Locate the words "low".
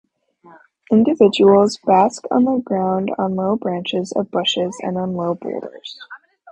3.35-3.55, 5.13-5.35